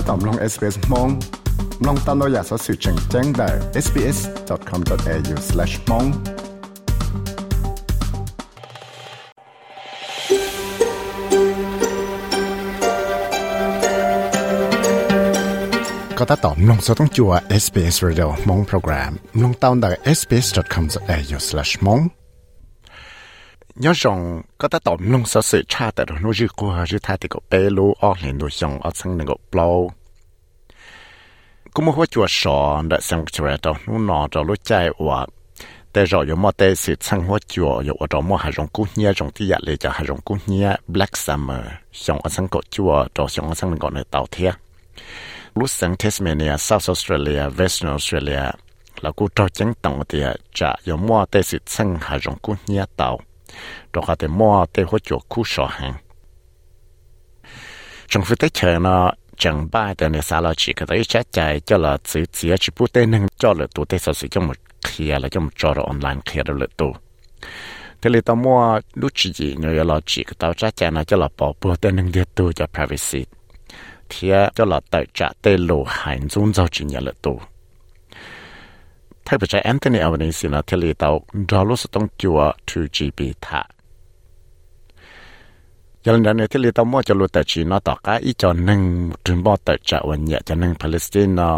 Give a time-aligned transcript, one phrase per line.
[0.08, 1.08] ตอมลง SBS มอง
[1.86, 3.48] ลองตามเราอยากสอสื่อแจ้งแจ้งได้
[3.84, 6.08] sbs.com.au/mong
[16.18, 17.32] ก็ถ้าตอมลงสต้องจัว
[17.62, 19.12] SBS Radio มองโปรแกรม
[19.42, 22.02] ลงตามได้ sbs.com.au/mong
[23.74, 26.98] nhớ rằng có ta tóm lông sở sự cha tại đó nó dư qua dư
[27.02, 29.90] thay thì có bé lô ở lên đồ xong ở sang này có bao
[31.74, 35.26] cũng một chùa sọ đã sang chùa đó nó nọ cho lối chạy và
[35.96, 41.64] แต่เราอยู่มาแต่สิสังหัวจัวอยู่เรามาหาจงกู้เนียจงที่อยากเลยจะหาจงกู้เนีย Black Summer
[42.02, 44.50] ชงอสังกจัวจอชงอสังก่อนในเตาเทีย
[45.58, 48.44] รู้สังเทสเมเนีย South Australia Western Australia
[49.02, 50.26] แล้วกูจอจังตังเตีย
[50.58, 53.08] จะอยู่มาแต่สิสังหาจงกู้เนียเตา
[53.93, 55.93] đó là để mua để hỗ trợ khu sở hàng
[58.07, 61.31] trong phía tết chờ nó chẳng ba để này xa là chỉ cái đấy chắc
[61.31, 64.41] chạy cho là chỉ chỉ chỉ bút tên nâng cho là tụ tết sử cho
[64.41, 66.93] một kia là cho cho là online kia đó là tụ
[68.01, 71.03] thế là tao mua lúc chỉ gì nhớ là chỉ cái tao chắc chạy nó
[71.03, 73.25] cho là bỏ bút tên nâng địa tụ cho privacy.
[74.09, 77.39] Thì cho là tại trả tên lộ hành dung giao chỉ nhận là tụ
[79.30, 81.08] ถ้าไปใช้แอนโทนีเอาในสินะเทลีเตา
[81.50, 83.60] ดอลลาร์ต้องจัว 2GB ท่า
[86.04, 88.80] ยันดันในเทลีเตามั่วจะรู้แต่จีนต่อก้าอีจอนหนึ่ง
[89.24, 91.56] ถึงบ่แต่จะวันเนี่ยจะหนึ่งปาเลสไตน์เนาะ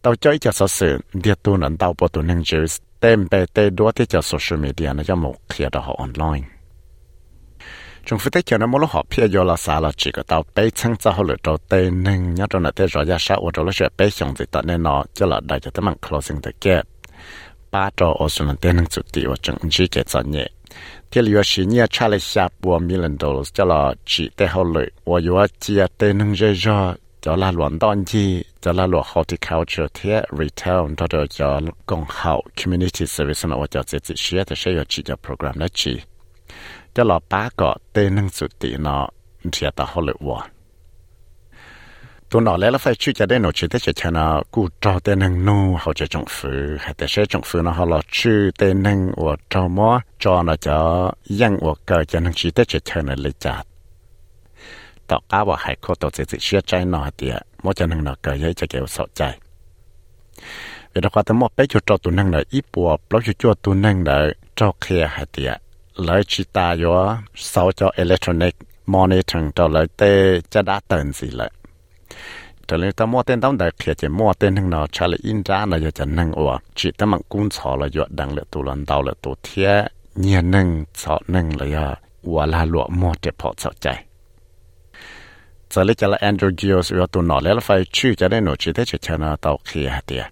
[0.00, 6.51] เตาจ้อยจะสอสื่อเดียตัวนั้นเตาปตัวหนึ่งจูสเต็มไปเตดัวที่จะโซเชียลมีเดียนะจะหมกเคลียร์ดอกออนไลน์
[8.05, 10.23] chúng phải thấy kiểu nó mỗi lúc họ phía vô là xả là chỉ có
[10.23, 13.17] tao bé chăng cho họ lựa đầu tiên nên nhớ trong này thế rồi ra
[13.19, 15.71] sao ở trong lúc sẽ bé xong thì tận nên nó cho là đại cho
[15.71, 16.87] tới mạng closing the gap
[17.71, 20.47] ba trò ở số lần tiền năng chụp tiêu trong chỉ cái sản nhẹ
[21.11, 24.85] thì liệu chỉ nhớ trả lời 下波 million dollars cho là chỉ để họ lựa
[25.05, 29.05] và yêu chỉ để năng dễ dàng cho là luận đón chi cho là luật
[29.07, 34.13] horticulture thế retail đó là cho công hậu community service nó và cho chỉ chỉ
[34.17, 35.99] sẽ thì sẽ có chỉ cho program đó chỉ
[36.94, 39.08] cho lọ bá có tên năng sự tỷ nó
[39.52, 40.42] thì ta họ lựa vào
[42.30, 45.18] tôi nói là phải chú cho đến nó chỉ để cho nó cụ cho tên
[45.18, 46.48] năng nu họ cho trong phủ
[46.78, 50.42] hay để sẽ trong phủ nó họ là chú tên năng và cho mó cho
[50.42, 53.62] nó cho dân và cờ cho năng chỉ để cho nó lấy chặt
[55.10, 59.22] ต่อก้าวหายโคตัวจิตเชื่อใจหน่อยเดียมอจะนั่งหน่อยเกยจะเกี่ยวสดใจ
[60.90, 64.24] เวลาความแต่มอไปจุดจอตัวนั่งเลยอีปัวปล่อยจุดจอตัวนั่งเลย
[64.58, 65.50] จอเคลียหายเดีย
[65.95, 68.55] lấy chỉ ta yo sau cho electronic
[68.85, 71.51] monitoring cho lấy tê cho đã tận gì lại.
[72.67, 75.19] Cho nên ta mua tên tao đại kia chỉ mua tên thằng nào trả lại
[75.23, 76.57] in ra là cho năng ủa.
[76.75, 79.83] Chỉ ta mang cung chó là yo đăng lại tụ lần đầu là tụ thiê
[80.15, 84.05] nhẹ năng chó năng là yo ủa là lụa mua để bỏ chó chạy.
[85.69, 88.45] Giờ lấy cho là Andrew Giles yo tụ nọ lấy là phải chữ cho nên
[88.45, 90.25] nó chỉ thế chỉ cho nó tàu kia hả tiệt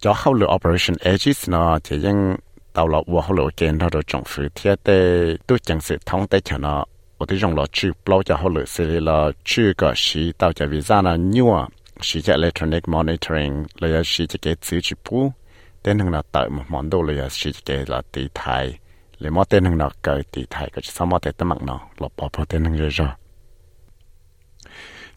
[0.00, 2.36] cho hậu lửa operation edges nó chỉ những
[2.80, 4.74] tàu lọ vua họ lộ chén nó rồi trồng sự thiết.
[4.84, 5.98] Tế tôi chẳng sự
[6.44, 6.84] cho nó.
[7.18, 10.52] Ở đây trong lọ chữ bao cho họ lộ sự là chữ cái sĩ tàu
[10.52, 11.66] cho visa là nhiều
[12.00, 14.96] cho electronic monitoring là sĩ cho cái chữ chữ
[15.82, 18.78] tên hàng là tạo một món đồ là sĩ cái là tỷ thai
[19.18, 21.80] lấy món tên hàng là cái tỷ thai cái sao mà tên mạng nó.
[21.98, 23.08] Bỏ bỏ tên hàng rồi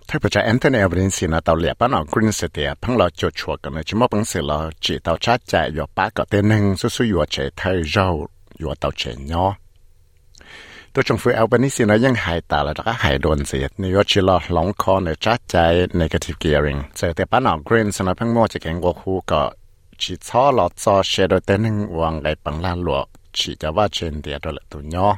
[0.07, 2.75] thay bởi cho Anthony Albanese là tàu liệp bán ở Green City à.
[2.81, 5.71] phăng lo chuột chuột cái này chỉ mất bằng sự lo chỉ tàu chát chạy
[5.71, 8.27] vào ba cái tên năng số số vừa chạy thay rau
[8.59, 9.55] vừa tàu chạy nhỏ.
[10.93, 14.21] Tôi trong phía Albanese nó vẫn hại tà là đã hại đồn gì New chỉ
[14.21, 15.41] lo lóng khó này chát
[15.93, 16.81] negative gearing.
[16.95, 19.51] Giờ thì bán ở Green City nó phăng chỉ cái ngô khu có
[19.97, 22.61] chỉ cho lo cho xe đôi tên năng vàng cái bằng
[23.33, 25.17] chỉ cho ba trên địa đó là tụi nhỏ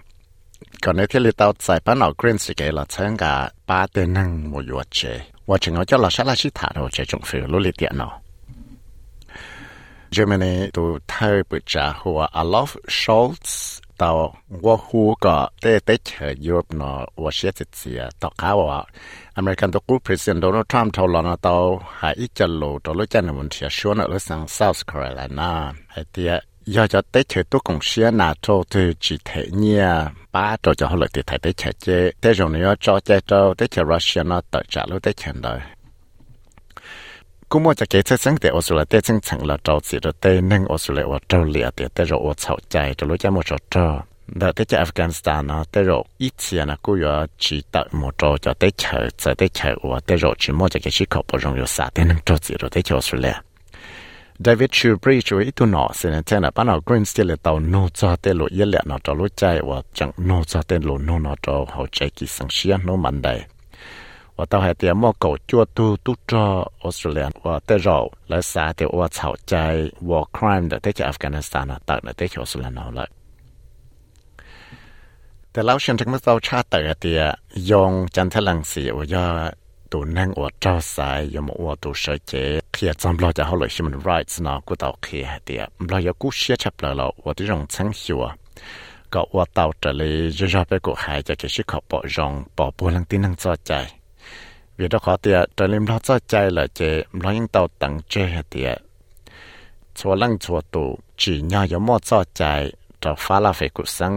[0.82, 3.88] còn nếu thế thì tao giải bán ở green sĩ cái là chẳng cả ba
[3.94, 7.04] tên năng một yuột chế và chẳng cho là sẽ là sĩ thả đồ chế
[7.08, 8.20] trong phiếu lô lý tiện nó
[10.18, 16.34] Germany tu thay bữa trả hùa Alof Scholz tao wo hu có tê tê chờ
[16.50, 18.86] yuột nó và sẽ thịt xìa tao cáo
[19.34, 22.96] American tu cú President Donald Trump thâu lọ nó tao hãy ít chân lù tao
[22.96, 25.74] lối chân là ở sang South Carolina.
[25.88, 30.12] Hãy tiệt do cho tới chơi tôi cũng xia nà cho từ chỉ thể nha
[30.32, 33.22] ba cho cho họ lại thì thể tới chơi chơi tới rồi nữa cho chơi
[33.28, 35.60] cho tới chơi Russia nó tự trả luôn tới chơi đời
[37.50, 39.80] cũng mua cho cái chơi sáng để ở số là tới sáng thành là trâu
[39.84, 42.58] chỉ rồi tới nâng ở số là ở Châu lìa thì tới rồi ở sầu
[42.70, 46.34] chạy rồi lúc chơi một trò trâu đợt tới chơi Afghanistan nó tới rồi ít
[46.38, 50.00] gì nó cũng có chỉ tự một chỗ cho tới chơi chơi tới chơi ở
[50.00, 52.36] tới rồi chỉ mua cho cái chiếc hộp bao trong sao sát tới nâng chỉ
[52.42, 53.42] gì rồi tới ở số là
[54.40, 57.36] David Chu Bri Chu ít tu nọ xin nên là ban đầu Green Steel là
[57.36, 60.62] tàu nô cho tên lộ yên lẹ nọ cho lối chạy và chẳng nô cho
[60.62, 63.42] tên lộ nô nọ cho hậu chạy kỳ sáng xia nô mạnh đầy
[64.36, 68.42] và tàu hệ tiền mò cầu chua tu tu cho Australia và tên rồi lấy
[68.42, 72.28] xã thì và chảo chạy war crime để tới cho Afghanistan là tận để tới
[72.28, 73.10] cho Australia nọ lại
[75.52, 77.22] แต่เราเชื่อถึงเมื่อเราชาติเตอเตีย
[77.70, 79.26] ยงจันทลังสีว่า
[79.92, 82.34] ตัวนั่งอวดเจ้าสายยมอวดตัวเสเจ
[82.74, 88.24] เขียจำเราจะเอาเลย human rights นะกูต่อเขียเดียเราอยากกูเชื่อชับเลยเราว่าที่รองชังหัว
[89.14, 93.72] ก็ว่าเต่าจะเลยจะชอบไปกูหายจะเกิดชื่อขอบปอรองปอบัวลังตีนั่งจอใจ
[94.76, 96.80] เวียดขอเตียจะเลิมเราจอใจเลยเจ
[97.22, 98.14] เรายังเต่าตั้งเจ
[98.50, 98.70] เตีย
[99.98, 100.84] ชัวลังชัวตู
[101.22, 102.42] จีน่ายมอจอใจ
[103.04, 104.14] จะฟ้าลาเฟกุสัง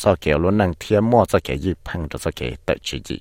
[0.00, 3.18] จะเกี่ยวล้นนังเทียมมอจะเกี่ยยิพังจะเกี่ยตะจี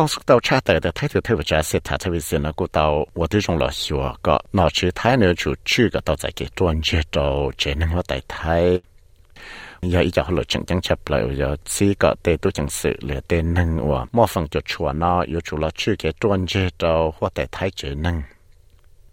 [0.00, 2.84] องสุกเตาชาแต่แต่ไทยถือเทวจาเสถาทวิเสนกูเตา
[3.18, 7.16] ว่าที่จงหล่อชัวก็นอชื่อไทยเนื้อจูชื่อก็เตาใจเกจวนเจโต
[7.58, 8.64] เจนึงว่าแต่ไทย
[9.92, 16.84] ยาอีจะหลุดจังจังชับเลยยาซีก็เตตัวจังสื่อเหลือเตนึงว่ามั่วฟังจุดชัวนออยู่จูหล่อชื่อเกจวนเจโต
[17.20, 18.16] ว่าแต่ไทยเจนึง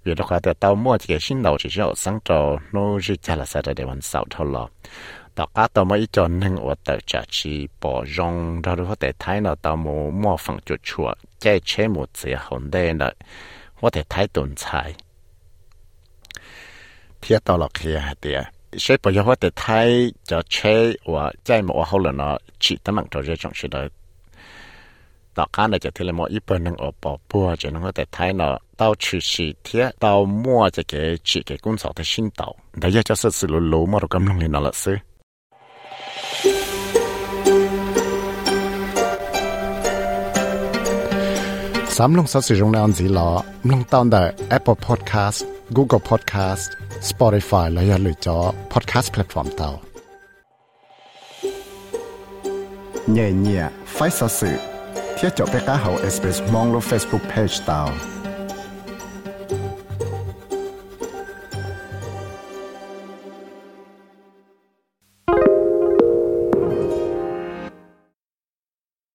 [0.05, 4.71] 有的话在到末这个新楼就是要上周努日加了啥的地方少头了。
[5.35, 13.11] 到阿到么一周能我到家去包容，到的话在台呢到么末房就出，在全部只好的呢，
[13.81, 14.95] 我在台顿菜。
[17.21, 18.47] 贴到了去啊的，
[18.79, 19.89] 所以不要我在台
[20.25, 23.91] 就吃我再么我后了呢，吃的蛮多这种是的。
[25.37, 30.95] ต่อการจะเทเลมออีเปิลนังอปอปัวจะนังแต่ไทยเนาะเต้าชื่อชีเทียเต้ามั่วจะเก
[31.29, 32.49] จีเกกุ้นสอทชินเต้า
[32.79, 34.97] แต่ยาจะสื่อรู้มารกำลังเลยนั่นละซื้อ
[41.97, 43.29] สามลงสัสิรงนานสีหลอ
[43.71, 44.23] ลงตอนแต่
[44.57, 45.39] Apple Podcast
[45.77, 46.65] Google Podcast
[47.11, 48.37] Spotify และย่าลืมจอ
[48.73, 49.71] Podcast Platform เต้า
[53.13, 54.74] เย่เย่ไฟสัสื่อ
[55.25, 58.24] 接著，別加號 SBS 網絡 Facebook page 度。